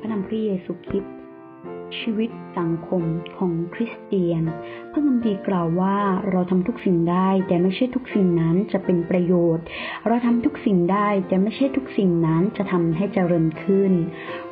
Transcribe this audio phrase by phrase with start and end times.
[0.00, 1.14] พระนามพระเยซูคริสต์
[1.98, 3.02] ชีวิตสังคม
[3.36, 4.42] ของคริสเตียน
[4.90, 5.96] พระคัมภีร์กล่าวว่า
[6.30, 9.64] เราทำทุกสิ่งได้ แต่ไม่ใช่ทุกสิ่งนั้นจะเป็นประโยชน์
[10.06, 13.92] เราทำทุกสิ่งได้ แต่ไม่ใช่ทุกสิ่งนั้นจะทำให้เจริญขึ้น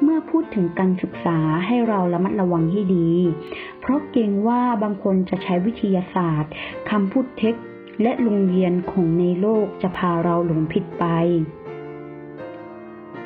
[0.03, 3.11] เมื่อพูดถึงการศึกษาให้เราระมัดระวังให้ดี
[3.81, 6.53] เพราะเกรงว่าบางคนจะใช้วิทยาศาสตร์
[6.91, 7.55] คำพูดเท็จ
[8.03, 11.07] และโรงเรียนของในโลกจะพาเราหลงผิดไป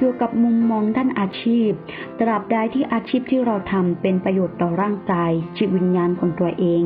[0.03, 1.71] เกี่ยวกับมุมมองด้านอาชีพ
[2.21, 6.83] ตราบใดที่อาชีพที่เราทำเป็นประโยชน์ต่อร่างกาย จิตวิญญาณของตัวเอง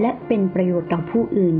[0.00, 1.56] และเป็นประโยชน์ต่อผู้อื่น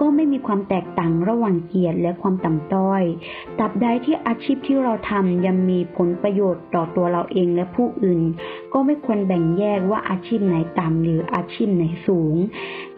[0.00, 3.02] ก็ไม่มีความแตกต่างระหว่างเกียรติและความต่ำต้อย
[3.58, 8.22] ตราบใดที่อาชีพที่เราทำยังมีผลประโยชน์ต่อตัวเราเองและผู้อื่น
[8.72, 12.34] ก็ไม่ควรแบ่งแยกว่าอาชีพไหนต่ำหรืออาชีพไหนสูง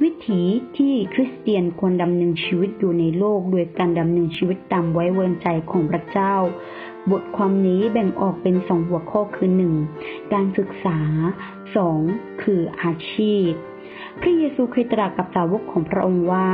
[0.02, 0.42] วิถี
[0.76, 6.34] ที่คริสเตียนควรดำเนินชีวิตอยู่ในโลกโดยการดำเนินชีวิตตามไว้วางใจของพระเจ้า
[7.12, 9.74] บทความนี้แบ่งออกเป็นสองหัวข้อคือหนึ่ง
[10.32, 10.98] การศึกษา
[11.76, 12.00] สอง
[12.42, 13.50] คืออาชีพ
[14.20, 16.48] พระเยซูเคยตรัสกับสาวกของพระองค์ว่า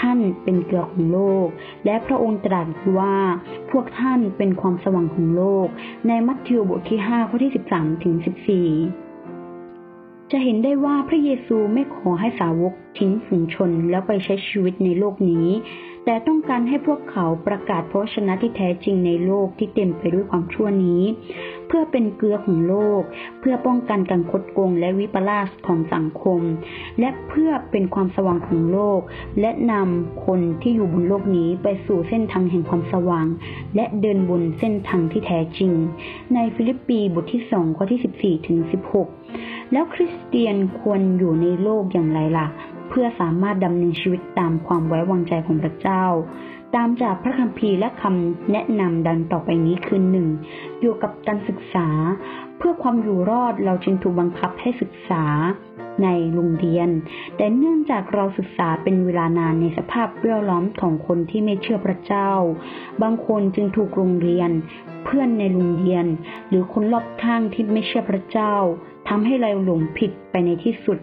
[0.00, 1.48] ท่านเป็นเกลือของโลก
[1.84, 3.16] และพระองค์ตรัสว่า
[3.70, 5.68] พวกท่านเป็นความสว่างของโลก
[6.08, 8.26] ในมัทธิวบทที่ 5 ข้อที่ 13ถึง14
[10.32, 15.48] จะเห็นได้ว่าพระเยซูไม่ขอให้สาวกทิ้งฝูงชนแล้วไปใช้ชีวิตในโลกนี้
[16.10, 21.02] แต่ต้องการให้พวกเขาประกาศพระวจนะที่แท้จริงในโลกที่เต็มไปด้วยความชั่วนี้
[21.66, 23.02] เพื่อเป็นเกลือของโลก
[23.40, 26.40] เพื่อป้องกันการคดโกงและวิปลาสของสังคม
[27.00, 29.00] และเพื่อเป็นความสว่างของโลก
[29.40, 33.26] และนำคนที่อยู่บนโลกนี้ไปสู่เส้นทางแห่งความสว่าง
[33.76, 35.72] และเดินบนเส้นทางที่แท้จริง
[36.34, 38.58] ในฟิลิปปีบทที่2ข้อที่14ถึง
[39.14, 42.48] 16แล้วคริสเตียนควรอยู่ในโลกอย่างไรล่ะ
[42.88, 46.04] เพื่อสามารถดำเนินชีวิตตามความไว้วางใจของพระเจ้า
[46.76, 50.28] ตามจากพระคัมภีร์และคำแนะนำดังต่อไปนี้คือหนึ่ง
[50.80, 51.88] อยู่กับการศึกษา
[52.58, 55.24] เพื่อความอยู่รอดเราจึงถูกบังคับให้ศึกษา
[56.02, 56.88] ในโรงเรียน
[57.36, 62.30] แต่เนื่องจากเราศึกษาเป็นเวลานานในสภาพเรี่ยวล้อมของคนที่ไม่เชื่อพระเจ้า
[63.02, 64.50] บางคนจึงถูกโรงเรียน
[65.04, 66.06] เพื่อนในโรงเรียน
[66.48, 68.54] หรือคนรอบข้างที่ไม่เชื่อพระเจ้า
[69.08, 70.98] ทำให้เราหลงผิดไปในที่สุด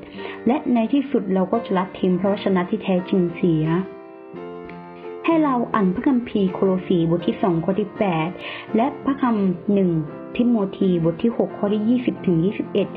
[0.48, 3.66] และในที่สุดเราก็จะละทิ้งพระวจนะที่แท้จริงเสีย
[5.26, 8.30] ให้เราอ่านพระคัมภีร์โคโลสีบทที่สองข้อที่แปด
[8.76, 9.92] และพระคำหนึ่ง
[10.36, 12.88] ทิโมธีบทที่หกข้อที่ยี่สิบถึงยี่สิบเอ็ด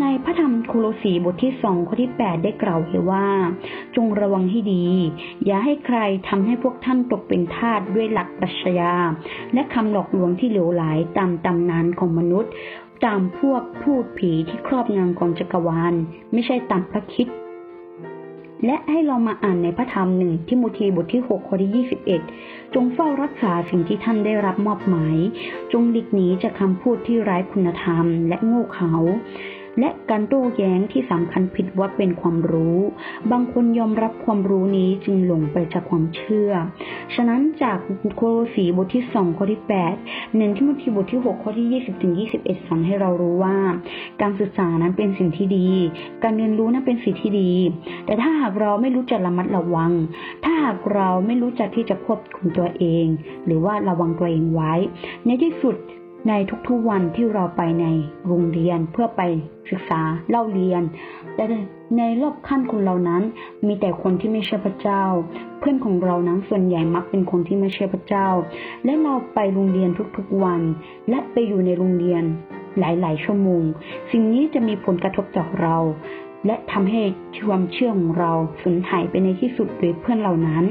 [0.00, 3.26] ในพระธรรมโคโลสีบทที่สองข้อที่แปดได้กล่าวไว้ว่า
[3.96, 4.86] จงระวังให้ดี
[5.44, 5.98] อย่าให้ใคร
[6.28, 8.94] ทำให้พวกท่านตกเป็นทาสด้วยหลักปรัชญา
[9.54, 10.82] และคำหลอกลวงที่เหลวไหล
[11.18, 12.52] ตามตำนานของมนุษย์
[13.04, 15.94] ตามพวกพูดผีที่ครอบงำของจักรวาล
[16.32, 17.28] ไม่ใช่ตามพระคิด
[18.64, 21.86] และให้เรามาอ่านในพระธรรมหนึ่งทิโมธีบทที่6ข้อที่
[22.30, 25.16] 21 จงเฝ้ารักษาสิ่งที่ท่านได้รับมอบหมาย
[25.72, 28.92] จงหลีกหนีจากคำพูดที่ไร้คุณธรรมและโง่เขลา
[29.80, 32.78] และการโต้แย้งที่สำคัญผิดว่าเป็นความรู้
[33.30, 36.50] บางคนยอมรับความรู้นี้จึงหลงไปจากความเชื่อ
[37.14, 37.78] ฉะนั้นจาก
[38.16, 39.94] โคโลสีบทที่สองข้อที่แปด
[40.36, 43.56] เน้นที่มทีบทที่หกข้อที่ยี่สิบถึงยี่สิบเอ็ดสอนให้เรารู้ว่า
[44.22, 45.68] การศึกษานั้นเป็นสิ่งที่ดี
[46.22, 47.52] การเรียนรู้นั้นเป็นสิ่งที่ดี
[48.06, 49.92] แต่ถ้าหากเราไม่รู้จักระมัดระวัง
[50.44, 53.06] ถ้าหากเราไม่รู้จักที่จะควบคุมตัวเอง
[53.46, 54.72] หรือว่าระวังตัวเองไว้
[55.26, 55.76] ในที่สุด
[56.28, 56.32] ใน
[56.68, 57.86] ทุกๆวันที่เราไปใน
[58.26, 59.22] โรงเรียนเพื่อไป
[59.70, 60.82] ศึกษาเล่าเรียน
[61.34, 61.44] แต่
[61.98, 63.22] ในรอบขั้นคนเรานั้น
[63.66, 65.04] มีแต่คนที่ไม่เชื่อพระเจ้า
[65.58, 68.28] เพื่อนของเรานั้นส่วนใหญ่มักเป็นคนที่ไม่เชื่อพระเจ้า
[68.84, 70.62] และเราไปโรงเรียนทุกๆวัน
[71.08, 72.22] และไปอยู่ในโรงเรียน
[72.78, 73.64] หลายๆชั่วโมง
[74.10, 75.76] สิ่งนี้จะมีผลกระทบต่อเรา
[76.46, 77.02] และทำให้
[77.46, 80.64] ความเชื่อของเราสูญหายไปในที่สุดโดยเพื่อนเหล่านั้น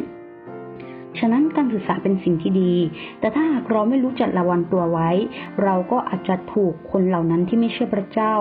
[1.19, 2.73] ฉะนั้นการศึกษาเป็นสิ่งที่ดี
[3.19, 5.09] แต่ถ้าหากเราไม่รู้จักระวังตัวไว้
[5.63, 8.33] เราก็อาจจะถูกคนเหล่านั้นที่ไม่เชื่อพระเจ้า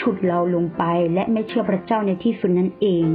[0.00, 0.84] ฉุดเราลงไป
[1.14, 3.06] และไม่เชื่อพระเจ้าในที่สุดนั่นเอง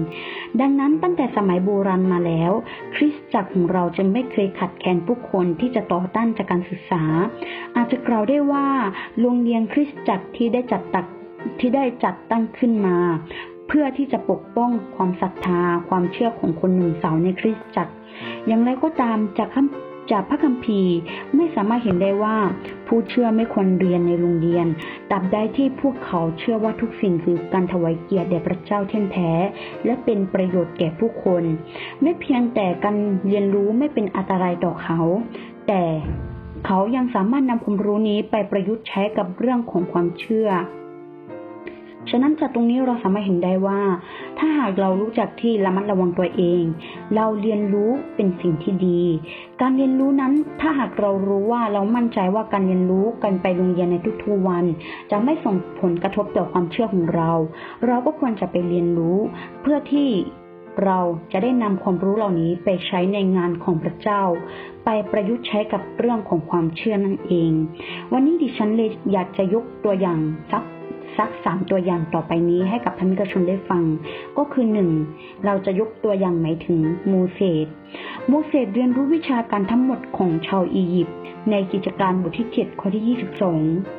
[0.62, 2.52] ดังนั้นตั้งแต่สมัยโบราณมาแล้ว
[2.96, 7.04] คริสตจักรของเราจะไม่เคยขัดแคลนผู้คนที่จะต่อต้านจากการศึกษา
[7.76, 8.68] อาจจะกล่าวได้ว่า
[9.22, 11.06] โรงเรียนคริสตจักรที่ได้จัดตัก
[11.60, 12.98] ที่ได้จัดตั้งขึ้นมา
[13.68, 17.94] เพื่อที่จะปกป้องความศรัทธาความเชื่อของคนหนุ่มสาวในคริสตจักร
[18.48, 20.96] อย่างไรก็ตามจากคำจากพระคัมภีร์
[21.36, 22.38] ไม่สามารถเห็นได้ว่า
[22.88, 24.68] ผู้เชื่อไม่ควรเรียนในโรงเรียน
[25.12, 29.32] ตราบใดที่พวกเขาเชื่อว่าทุกสิ่งคือการถวายเกียรติแด่พระเจ้าเท่แท้
[29.86, 31.44] และเป็นประโยชน์แก่ผู้คน
[32.02, 32.98] ไม่เพียงแต่การ
[33.28, 35.00] เรียนรู้ไม่เป็นอันตรายต่อเขา
[35.68, 35.84] แต่
[36.66, 40.50] เขายังสามารถนำความรู้นี้ไปประยุกต์ใช้กับเรื่องของความเชื่อ
[42.10, 43.82] ฉะนั้นจากตรงนี้เราสามารถเห็นได้ว่า
[44.38, 46.64] ถ้าหากเรารู้จักที่ระมัดระวังตัวเอง
[47.16, 49.02] เราเรียนรู้เป็นสิ่งที่ดี
[49.62, 54.66] การเรียนรู้นั้นถ้าหากเรารู้ว่าเรามั่นใจว่าการเรียนรู้กันไปโรงเรียนในทุกๆวัน
[55.12, 57.32] จะไม่ส่งผลกระทบต่อความเชื่อของเรา
[57.88, 59.18] เราก็ควรจะไปเรียนรู้
[59.62, 60.10] เพื่อที่
[60.86, 61.00] เรา
[61.32, 64.22] จะได้นำความรู้เหล่านี้ไปใช้ในงานของพระเจ้า
[64.86, 67.52] ไปประยุกต์ใช้กับเรื่องของความเชื่อนั่นเอง
[68.14, 70.20] วันนี้ดิฉันเลยอยากจะยกตัวอย่าง
[70.52, 70.64] สัก
[71.18, 73.84] สักสามตัวอย่างต่อไปนี้ให้กับท่านกระชนได้ฟัง
[74.38, 74.90] ก็คือหนึ่ง
[75.46, 77.68] เราจะยกตัวอย่างหมายถึงโมเสส
[78.28, 81.18] โมเสสเรียนรู้วิชาการทั้งหมดของชาวอียิปต์
[81.52, 83.18] ในกิจการบทที่ 7 ข้อที่
[83.58, 83.97] 22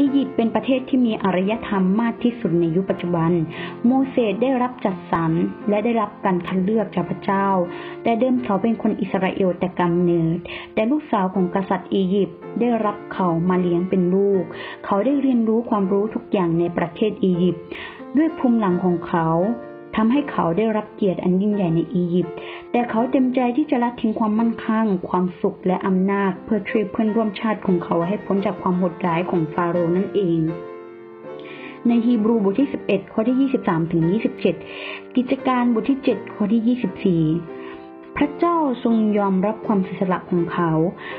[0.00, 3.30] อียิปต์เป็นประเทศที่มีอารยธรรมมากที่สุดในยุคปัจจุบัน
[3.86, 5.32] โมเสสได้รับจัดสรร
[5.68, 7.48] และได้รับการคัดเลือกจากพระเจ้า
[8.02, 10.36] แต่เดิมเขาเป็นคนอิสราเอลแต่กำเนิด
[10.74, 14.42] แต่ลูกสาวของกษัตริย์อียิปต์ได้รับเขามาเลี้ยงเป็นลูก
[14.84, 17.64] เขาได้เรียนรู้ความรู้ทุกอย่างในประเทศอียิปต์
[18.16, 19.28] ด้วยภูมิหลังของเขา
[19.96, 22.34] ทำให้เขาได้รับเกียรติอันยิ่งใหญ่ในอียิปต์
[22.72, 30.40] แต่เขาเต็มใจที่จะละทิ้งความมั่นคงความสุขและอำนาจ เพื่อช่วยเพื่อนร่วมชาติของเขาให้พ้นจากความโหดร้ายของฟาโรห์นั่นเอง
[31.86, 34.02] ในฮีบรูบทที่ 11 ข้อที่ 23ถึง
[34.58, 37.59] 27 กิจการบทที่ 7 ข้อที่ 24
[38.16, 40.72] พระเจ้าทรงยอมรับความเสียสละของเขา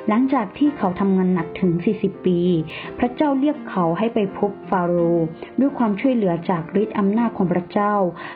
[0.07, 2.39] หลังจากที่เขาทำงานหนักถึง 40 ปี
[2.99, 5.25] พระเจ้าเรียกเขาให้ไปพบฟาโรห์
[5.59, 7.93] ด้วยความช่วยเหลือจากฤทธิ์อำนาจของพระเจ้า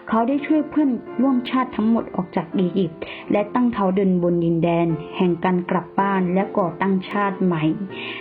[0.10, 0.90] เขาได้ช่วยเพื่อน
[1.22, 3.00] ร่วมชาติทั้งหมดออกจากอียิปต์
[3.32, 4.88] และตั้งเขาเดินบนดินแดน
[5.18, 7.64] แห่งการกลับบ้านและก่อตั้งชาติใหม่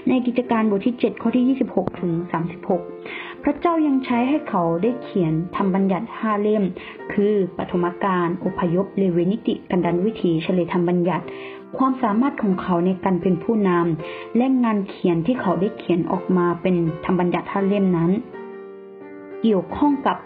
[0.08, 2.12] ในกิจการบทที่ 7 ข้อที่ 26 ถึง
[2.72, 6.64] 36 พระเจ้ายังใช้ให้เขาได้เขียนทำบัญญัติห้าเล่ม
[7.12, 11.24] คือปฐมกาลอพยพเลเวนิติกันดันวิถีเฉลยธรรมบัญญัติ
[11.76, 18.10] ความสามารถของเขาในการเป็นผู้นำและงานเขียนที่เขาได้เขียนออกมาเป็นธรรมบัญญัติห้าเล่มนั้น
[19.42, 20.16] เกี่ยวข้องกับ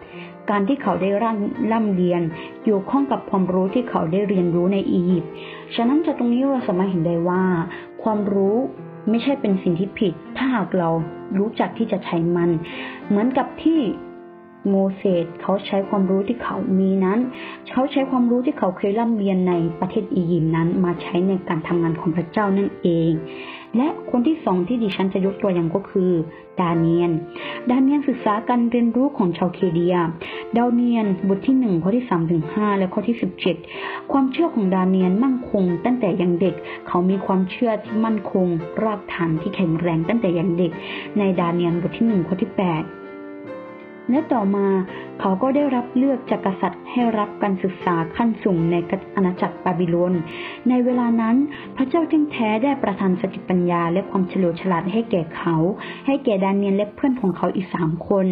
[0.50, 2.22] การที่เขาได้ร่ำร่ำเรียน
[2.64, 5.32] เกี่ยวข้องกับความรู้ที่เขาได้เรียนรู้ในอียิปต์
[5.74, 7.42] ฉะนั้นจากตรงนี้เราสามารถเห็นได้ว่า
[8.02, 8.56] ความรู้
[9.10, 10.90] ไม่ใช่เป็นสิ่งที่ผิด ถ้าหากเรา
[11.38, 12.50] รู้จักที่จะใช้มัน
[13.08, 13.80] เหมือนกับที่
[14.68, 17.18] โมเสสเขาใช้ความรู้ที่เขามีนั้น
[17.72, 23.12] เขาใช้ความรู้ที่เขาเคยร่ำเรียนในประเทศอียิปต์นั้น มาใช้ในการทำงานของพระเจ้านั่นเอง
[23.76, 26.10] และคนที่สองที่ดิฉันจะยกตัวอย่างก็คือ
[26.60, 27.10] ดาเนียน
[27.70, 29.96] ดาเนียนศึกษาการเรียนรู้ของชาวเคเดีย
[30.56, 33.56] ดาเนียนบทที่หนึ่งข้อที่สามถึงห้าและข้อที่สิบเจ็ด
[34.12, 36.54] ความเชื่อของดาเนียนมั่นคง ตั้งแต่ยังเด็ก
[36.88, 38.46] เขามีความเชื่อที่มั่นคง
[38.84, 40.72] รากฐานที่แข็งแรงตั้งแต่ยังเด็ก
[41.18, 42.82] ในดาเนียนบทที่หนึ่งข้อที่แปด
[44.10, 44.66] และต่อมา
[45.20, 48.76] เขาก็ได้รับเลือกจากกษัตริย์ให้รับการศึกษาขั้นสูงใน
[49.16, 50.14] อาณาจักรบาบิโลน
[50.68, 51.36] ในเวลานั้น
[51.76, 55.56] พระเจ้าจึงแท้ได้ประทานสติปัญญาและความเฉลียวฉลาดให้แก่เขา
[56.06, 58.26] ให้แก่ดานเนียนและเพื่อนของเขาอีกสามคน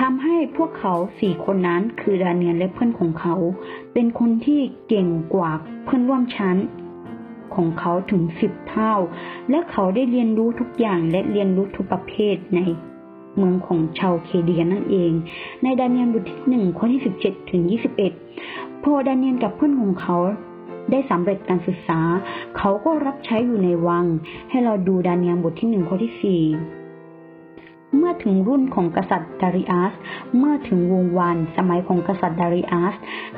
[0.00, 3.34] ทำให้พวกเขาสี่คนนั้นคือดานเนียนและเพื่อนของเขา
[3.92, 5.50] เป็นคนที่เก่งกว่า
[5.84, 6.56] เพื่อนร่วมชั้น
[7.54, 8.94] ของเขาถึงสิบเท่า
[9.50, 12.60] และเขาได้เรียนรู้ทุกอย่างและเรียนรู้ทุกประเภทใน
[13.38, 15.12] เมืองของชาวเคลเดียนั่นเอง
[15.62, 18.12] ในดาเนียลบทที่หนึ่งข้อที่สิบเจ็ดถึงยี่สิบเอ็ด
[18.82, 20.16] พอดาเนียลกับเพื่อนของเขา
[20.90, 22.00] ได้สำเร็จการศึกษา
[22.56, 24.04] เขาก็รับใช้อยู่ในวัง
[24.50, 26.42] ให้เราดูดาเนียลบทที่หนึ่งข้อที่สี่
[27.96, 29.92] เมื่อถึงรุ่นของกษัตริย์ดาริอัส
[30.38, 32.94] เมื่อถึงวงวานสมัยของกษัตริย์ดาริอัส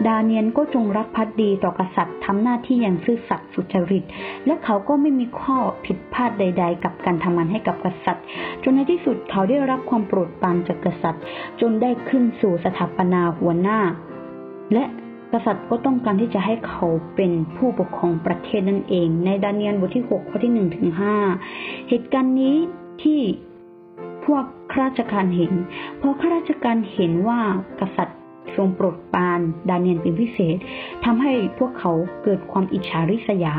[0.07, 4.05] ดาเนียลก็จงรักภักดีต่อกษัตริย์ทำหน้าที่อย่างซื่อสัตย์สุจริต
[4.47, 8.25] และเขาก็ไม่มีข้อผิดพลาดใด ๆ กับการทำงานให้กับกษัตริย์
[8.63, 11.23] จนในที่สุดเขาได้รับความโปรดปรานจากกษัตริย์
[11.61, 13.79] จนได้ขึ้นสู่สถาปนาหัวหน้า
[14.73, 14.85] และ
[15.33, 20.89] กษัตริย์ก็ต้องการที่จะให้เขาเป็นผู้ปกครองประเทศนั่นเอง ในดาเนียนบทที่6ข้อที่1ถึง
[21.39, 22.57] 5เหตุการณ์นี้
[23.03, 23.21] ที่
[24.33, 25.53] วกข้าราชการเห็น
[26.01, 27.41] พอข้าราชการเห็นว่า
[27.81, 28.19] กษัตริย์
[28.57, 30.57] ทรงโปรดปรานดาเนียนเป็นพิเศษ
[31.05, 31.93] ทำให้พวกเขา
[32.25, 33.55] เกิดความอิจฉาริษยา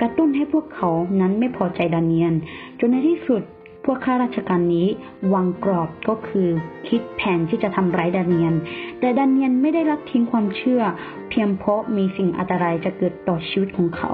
[0.00, 2.34] กระตุ้นให้พวกเขานั้นไม่พอใจดาเนียน
[2.78, 3.42] จนในที่สุด
[3.84, 4.88] พวกข้าราชการนี้
[5.34, 6.48] วางกรอบก็คือ
[6.88, 8.54] คิดแผนที่จะทำร้ายดาเนียน
[9.00, 10.82] แต่ดาเนียนไม่ได้รับทิ้งความเชื่อ
[11.30, 14.12] เพียงเพราะมีสิ่งอันตรายจะเกิดต่อชีวิตของเขา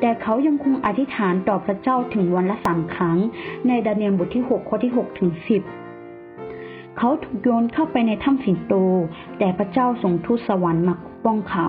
[0.00, 3.18] แต่เขายังคงอธิษฐานต่อพระเจ้าถึงวันละสามครั้ง
[3.68, 8.74] ในดาเนียนบทที่ 6 ข้อที่6ถึง10เขาถูกโยนเข้าไปในถ้ำสิงโต
[9.38, 10.94] แต่พระเจ้าส่งทูตสวรรค์มา
[11.24, 11.66] ป้องเขา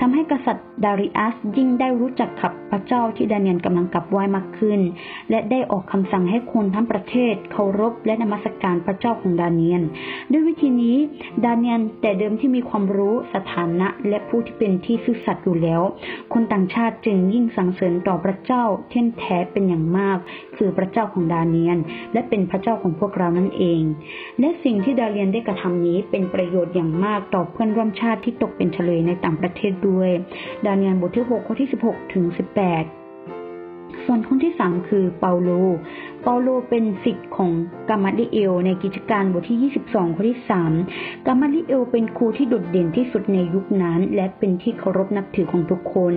[0.00, 4.80] ทำให้กษัตริย์ดาริอัสยิ่งได้รู้จักกับพระเจ้าที่ดาเนียนกำลังกลับไหว้มากขึ้น
[5.30, 9.82] และได้ออกคำสั่งให้คนทั้งประเทศเคารพและนมัสการพระเจ้าของดาเนียน
[10.30, 10.96] ด้วยวิธีนี้
[11.44, 15.82] ดาเนียนแต่เดิมที่มีความรู้สถานะและผู้ที่เป็นที่ซื่อสัตย์อยู่แล้ว
[16.32, 20.18] คนต่างชาติจึงยิ่งสรรเสริญต่อพระเจ้าเท่นแท้เป็นอย่างมาก
[20.56, 21.78] คือพระเจ้าของดาเนียน
[22.12, 23.82] และเป็นพระเจ้าของพวกเรานั่นเอง
[24.40, 30.10] และสิ่งที่ดาเนียนได้กระทำนี้เป็นประโยชน์อย่างมากต่อเพื่อนร่วมชาติที่ตกเป็นเฉลยในต่างประเทศด้วย
[30.64, 32.38] ดาเนียนบทที่ 6 ข้อที่ 16 ถึง 18
[34.06, 35.50] ส่วนคนที่ 3 คือเปาโล
[36.22, 37.50] เปาโลเป็นศิษย์ของ
[37.88, 40.40] กามาลิเอล ในกิจการบทที่ 22 ข้อที่
[40.82, 46.14] 3 กามาลิเอลเป็นครูที่โดดเด่นที่สุดในยุคนั้น และเป็นที่เคารพนับถือของทุกคน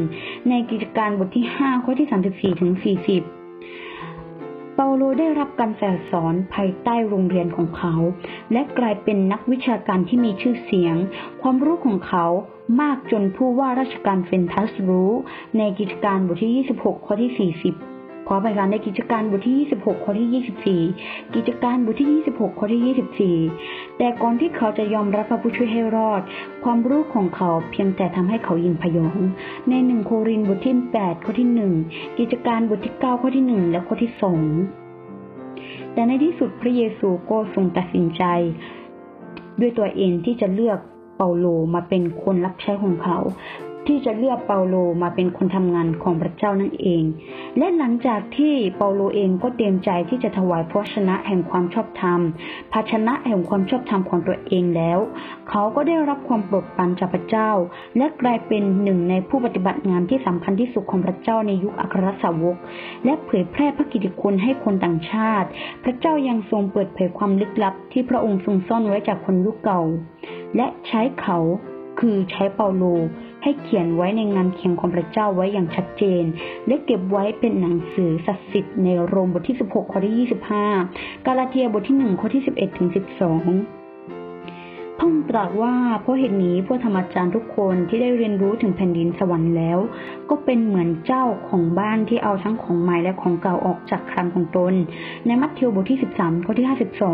[0.49, 2.07] ในกิจการบทที่ 5 ข้อที่
[2.53, 7.95] 34 ถึง 40เปาโลได้รับการแสสอนภายใต้โรงเรียนของเขา
[8.51, 10.95] และกลายเป็นนักวิชาการที่มีชื่อเสียง
[11.41, 12.25] ความรู้ของเขา
[12.79, 15.11] มากจนผู้ว่าราชการเฟนทัสรู้
[15.57, 26.21] ในกิจการบทที่ 26 ข้อที่ 40 ขอไปการในกิจการบทที่ 26 ข้อที่ 24 กิจการบทที่ 26 ข้อที่ 24 แต่ก่อนที่เขาจะยอมรับพระผู้ช่วยให้รอด
[26.63, 29.17] ความรู้ของเขาเพียงแต่ทำให้เขายินพยอง
[29.69, 31.49] ในหนึ่งโครินบทที่ 8 ข้อที่
[31.85, 34.11] 1 กิจการบทที่ 9 ข้อที่ 1 และข้อที่
[34.97, 38.23] 2 แต่ในที่สุดพระเยซูก็ทรงตัดสินใจ
[39.59, 40.79] ด้วยตัวเองที่จะเลือก
[41.21, 43.17] เปาโลมาเป็นคนรับใช้ของเขา
[43.89, 47.03] ที่จะเลือกเปาโลมาเป็นคนทำงานของพระเจ้านั่นเอง
[47.57, 52.19] และหลังจากที่เปาโลเองก็เตรียมใจที่จะถวายพระชนะแห่งความชอบธรรม
[52.71, 54.99] ภาชนะแห่งความชอบธรรมของตัวเองแล้ว
[55.49, 57.51] เขาก็ได้รับความโปรดปรานจากพระเจ้า
[57.97, 62.57] และกลายเป็นหนึ่งในผู้ปฏิบัติงานที่สำคัญที่สุดของพระเจ้าในยุคอัครสาวก
[63.05, 65.47] และเผยแพร่พระกิตติคุณให้คนต่างชาติ
[65.83, 69.81] พระเจ้ายังทรงเปิดเผยความลึกลับที่พระองค์ทรงซ่อนไว้จากคนยุคเก่า
[70.55, 71.39] และใช้เขา
[71.99, 72.83] คือใช้เปาโล
[73.43, 76.23] ให้เขียนไว้ในงานเขียนของพระเจ้าไว้อย่างชัดเจน
[76.67, 80.27] และเก็บไว้เป็นหนังสือศักดิ์สิทธิ์ในโรมบทที่ 16 ข้อที่
[80.77, 82.89] 25 กาลาเทียบทที่ 1 ข้อที่ 11ถึง
[83.35, 83.78] 12
[85.09, 89.79] องตรัสว่าเพราะเหตุนี้พวกธรรมจารย์ทุกคนที่ได้เรียนรู้ถึงแผ่นดินสวรรค์แล้ว
[90.29, 94.73] ก็เป็นเหมือนเจ้าของบ้านที่เอาทั้งของใหม่และของเก่าออกจากครันของตน
[95.25, 96.67] ในมัทธิวบทที่ 13ข้อที่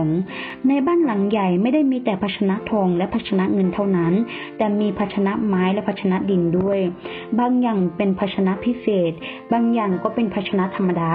[0.10, 4.14] 52 ในบ้านหลังใหญ่ไม่ได้มีแต่ภาชนะทองและภาชนะเงินเท่านั้น
[4.58, 6.80] แต่มีภาชนะไม้และภาชนะดินด้วย
[7.40, 9.12] บางอย่างเป็นภาชนะพิเศษ
[9.54, 11.14] บางอย่างก็เป็นภาชนะธรรมดา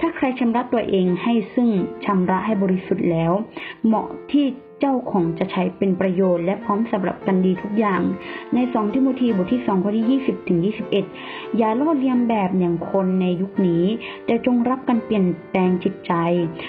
[0.00, 1.68] ถ้าใครชำระตัวเองให้ซึ่ง
[2.04, 3.32] ชำระให้บริสุทธิ์แล้ว
[3.86, 4.46] เหมาะที่
[4.82, 8.02] จ้าของจะใช้เป็นประโยชน์และพร้อมสำหรับกันดีทุกอย่าง
[8.54, 11.04] ในสองทิโมธีบทที่สองข้อที่ยี่สิบถึงยี่สิบเอ็ด
[11.56, 13.84] อย่าลอดเลียมแบบอย่างคนในยุคนี้
[14.26, 16.12] แต่จงรับการเปลี่ยนแปลงจิตใจ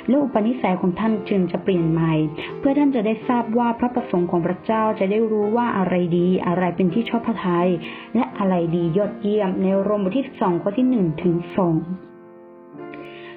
[0.07, 2.13] และอุปนิสัยของท่านจึงจะเปลี่ยนใหม่
[2.59, 7.69] เพื่อท่านจะได้ทราบว่าพระประสงค์ของพระเจ้าจะได้รู้ว่าอะไรดีอะไรเป็นที่ชอบพระทัย
[8.15, 11.75] และอะไรดียอดเยี่ยมในโรมบทที่สองข้อที่หนึ่งถึงสอง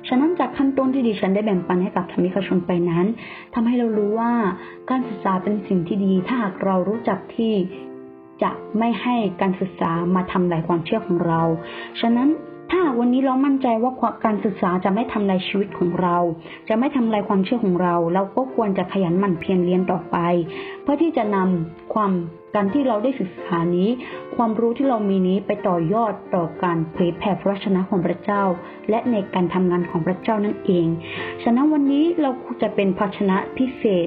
[0.08, 3.06] ฉะนั้นจากขั้นต้นที่ดิฉันได้แบ่งปันให้กับธรรมิกชนไปนั้น
[3.54, 4.32] ทำให้เรารู้ว่า
[4.90, 7.54] การศึกษาเป็นสิ่งที่ดี ถ้าหากเรารู้จักที่
[8.42, 11.42] จะไม่ให้การศึกษามาทำลายความเชื่อของเรา
[12.00, 12.28] ฉะนั้น
[12.74, 13.92] ถ้าวันนี้เรามั่นใจว่า
[14.24, 16.16] การศึกษาจะไม่ทำลายชีวิตของเรา
[16.68, 20.16] จะไม่ทำลายความเชื่อของเรา เราก็ควรจะขยันหมั่นเพียรเรียนต่อไป
[20.82, 22.12] เพื่อที่จะนำความ
[22.54, 23.88] การที่เราได้ศึกษานี้
[24.36, 28.42] ความรู้ที่เรามีนี้ไปต่อยอดต่อการเผยแผ่พระชนะของพระเจ้า
[28.90, 30.86] และในการทำงานของพระเจ้านั่นเอง
[31.42, 32.30] ฉะนั้นวันนี้เรา
[32.62, 34.06] จะเป็นภาชนะพิเศษ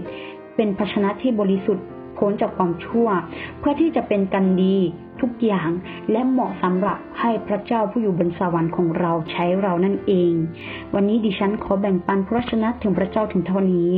[0.55, 1.85] เป็นภาชนะที่บริสุทธิ์
[2.17, 3.07] พ้นจากความชั่ว
[3.59, 4.77] เพื่อที่จะเป็นกันดี
[5.21, 5.69] ทุกอย่าง
[6.11, 10.33] และเหมาะสำหรับให้พระเจ้าผู้อยู่บนสวรรค์ของเราใช้เรานั่นเอง
[10.93, 13.91] วันนี้ดิฉันขอแบ่งปันพระชนะถึงพระเจ้าถึงเท่านี้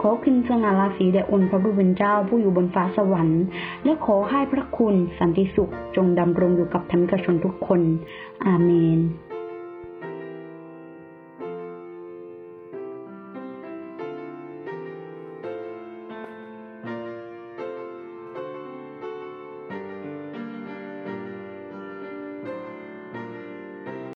[0.00, 3.42] ขอขึ้นสง่าราศีแด่องค์พระผู้เป็นเจ้าผู้อยู่บนฟ้าสวรรค์
[3.84, 7.80] และขอให้พระคุณสันติสุขจงดำรงอยู่กับธรรมิกชนทุกคน
[8.44, 9.00] อาเมน